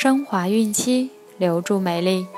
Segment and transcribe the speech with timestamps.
[0.00, 2.28] 升华孕期，留住美丽。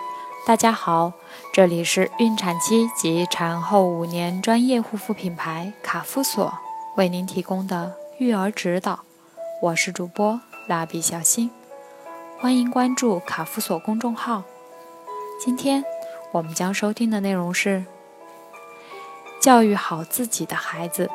[0.47, 1.13] 大家好，
[1.53, 6.55] 这里是孕产期及产后五年专业护肤品牌卡夫索
[6.97, 9.01] 为您提供的育儿指导。
[9.61, 11.51] 我是主播蜡笔小新，
[12.39, 14.43] 欢迎关注卡夫索公众号。
[15.39, 15.85] 今天
[16.33, 17.85] 我们将收听的内容是：
[19.39, 21.11] 教育好自己的孩子，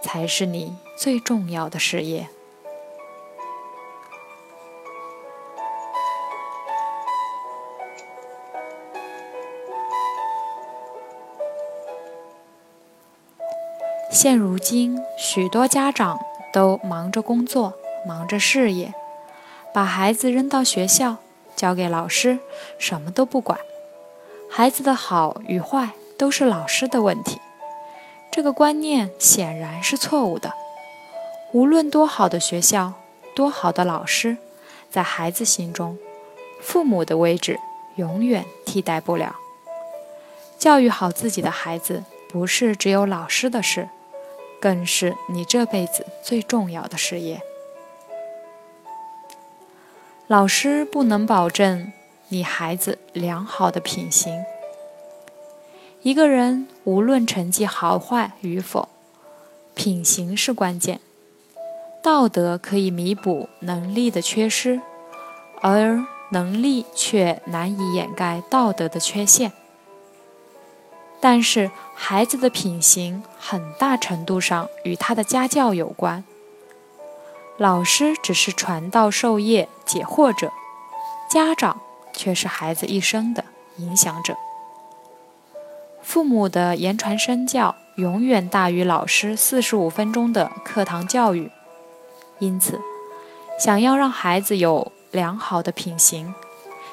[0.00, 2.28] 才是你最重要的事业。
[14.10, 16.18] 现如今，许多家长
[16.50, 17.74] 都忙着工作，
[18.06, 18.94] 忙着事业，
[19.74, 21.18] 把孩子扔到学校，
[21.54, 22.38] 交给老师，
[22.78, 23.60] 什么都不管。
[24.50, 27.38] 孩子的好与坏都是老师的问题，
[28.30, 30.54] 这个观念显然是错误的。
[31.52, 32.94] 无论多好的学校，
[33.36, 34.38] 多好的老师，
[34.90, 35.98] 在孩子心中，
[36.62, 37.60] 父母的位置
[37.96, 39.36] 永远替代不了。
[40.58, 43.90] 教育好自己的孩子，不是只有老师的事。
[44.60, 47.40] 更是你这辈子最重要的事业。
[50.26, 51.92] 老师不能保证
[52.28, 54.44] 你孩子良好的品行。
[56.02, 58.88] 一个人无论成绩好坏与否，
[59.74, 61.00] 品行是关键。
[62.02, 64.80] 道德可以弥补能力的缺失，
[65.60, 69.52] 而能力却难以掩盖道德的缺陷。
[71.20, 76.22] 但是，孩子的品行很大程度上与他的家教有关。
[77.56, 80.52] 老师只是传道授业解惑者，
[81.28, 81.80] 家长
[82.12, 83.44] 却是孩子一生的
[83.78, 84.36] 影响者。
[86.00, 91.50] 父母的言传身教永远大于老师四十五分钟的课堂教育。
[92.38, 92.80] 因此，
[93.58, 96.32] 想要让孩子有良好的品行，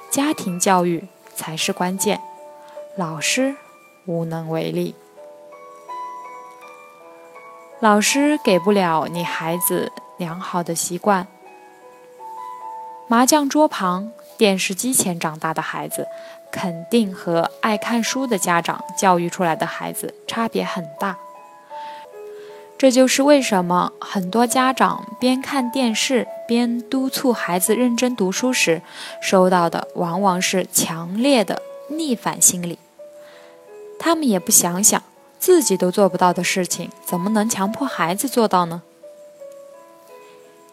[0.10, 2.20] 家庭教育才是关键。
[2.98, 3.56] 老师。
[4.06, 4.94] 无能为力，
[7.80, 11.28] 老师给不了你孩子良好的习惯。
[13.08, 16.08] 麻将桌旁、电视机前长大的孩子，
[16.52, 21.18] 肯定和爱看书的家长教育出来的孩子差别很大。
[22.78, 28.82] 这就是为什么很多家长边看电视边督促孩子认真读书时，
[29.22, 32.78] 收到的往往是强烈的逆反心理。
[34.00, 35.02] 他们也不想想
[35.40, 38.82] 自己都做不到的事情，怎么能强迫孩子做到呢？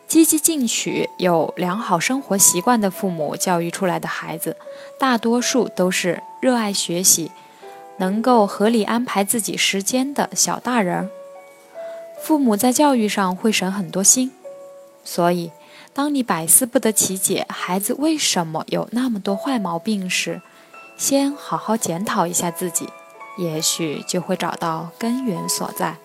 [0.06, 4.56] 积极进取、有良好生活习惯的父母教育出来的孩子，
[4.98, 7.32] 大多数都是热爱学习、
[7.96, 11.10] 能够合理安排自己时间的小大人。
[12.20, 14.30] 父母在教育上会省很多心，
[15.02, 15.50] 所以
[15.94, 20.42] 当你百思不得其解孩子为什么有那么多坏毛病时，
[20.98, 22.86] 先好好检讨一下自己。
[23.36, 25.96] 也许就会找到根源所在。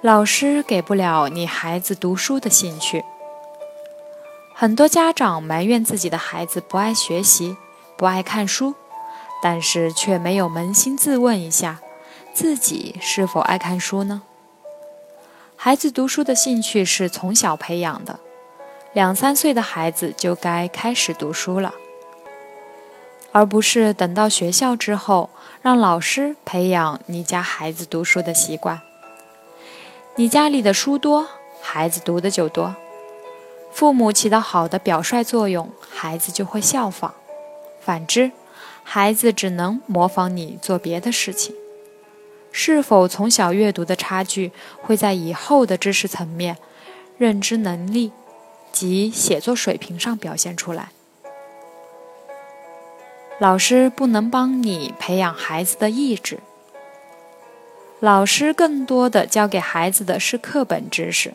[0.00, 3.02] 老师给不了你孩子读书的兴趣，
[4.54, 7.56] 很多家长埋怨自己的孩子不爱学习、
[7.96, 8.74] 不爱看书，
[9.42, 11.80] 但是却没有扪心自问一下，
[12.34, 14.22] 自己是否爱看书呢？
[15.56, 18.20] 孩子读书的兴趣是从小培养的，
[18.92, 21.72] 两三岁的孩子就该开始读书了。
[23.34, 25.28] 而不是等到学校之后，
[25.60, 28.80] 让老师培养你家孩子读书的习惯。
[30.14, 31.26] 你家里的书多，
[31.60, 32.76] 孩子读的就多。
[33.72, 37.10] 父母起到好的表率作用，孩子就会效仿；
[37.80, 38.30] 反之，
[38.84, 41.56] 孩子只能模仿你做别的事情。
[42.52, 46.56] 是否从小阅读的差距，会在以后的知识层面、
[47.18, 48.12] 认知能力
[48.70, 50.90] 及写作水平上表现出来？
[53.44, 56.40] 老师不能帮你培养孩子的意志，
[58.00, 61.34] 老师更多的教给孩子的是课本知识，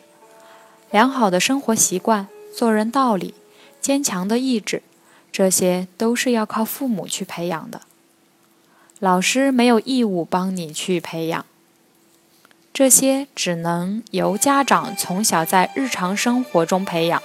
[0.90, 3.32] 良好的生活习惯、做人道理、
[3.80, 4.82] 坚强的意志，
[5.30, 7.82] 这些都是要靠父母去培养的。
[8.98, 11.46] 老师没有义务帮你去培养，
[12.74, 17.22] 这些只能由家长从小在日常生活中培养。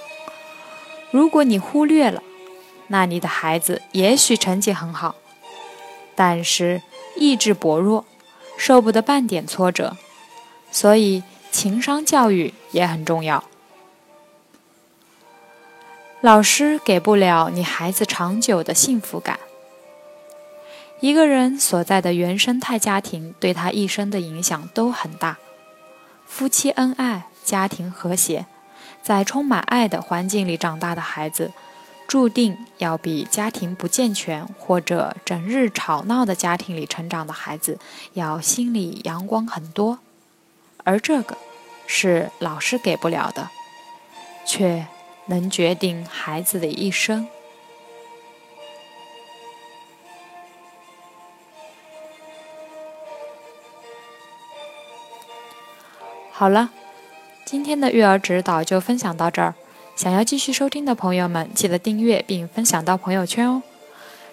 [1.10, 2.22] 如果你忽略了，
[2.88, 5.16] 那你的孩子也许成绩很好，
[6.14, 6.82] 但是
[7.16, 8.04] 意志薄弱，
[8.56, 9.96] 受不得半点挫折，
[10.70, 13.44] 所以情商教育也很重要。
[16.20, 19.38] 老师给不了你孩子长久的幸福感。
[21.00, 25.36] 一个人所在的原生态家庭对他一生的影响都很大。
[26.26, 28.46] 夫妻恩爱，家庭和谐，
[29.02, 31.52] 在充满爱的环境里长大的孩子，
[32.06, 37.78] 注定要比家庭不健全或者整日吵闹的家庭里成长的孩子
[38.12, 39.98] 要心里阳光很多。
[40.84, 41.36] 而这个，
[41.86, 43.50] 是老师给不了的，
[44.46, 44.86] 却
[45.26, 47.28] 能决定孩子的一生。
[56.30, 56.70] 好了，
[57.44, 59.54] 今天的育儿指导就分享到这儿。
[59.96, 63.62] 想要继续收听的朋友们，记得订阅并分享到朋友圈哦。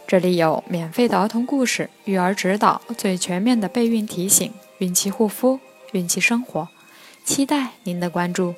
[0.05, 5.61] 这里有免费的儿童故事、育儿指导、最全面的备孕提醒、孕期护肤、
[5.93, 6.67] 孕期生活，
[7.23, 8.55] 期待您的关注。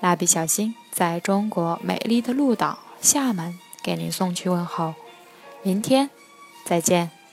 [0.00, 4.92] 蜡笔小新在中国美丽的鹭岛厦门给您送去问候，
[5.62, 6.10] 明天
[6.66, 7.23] 再见。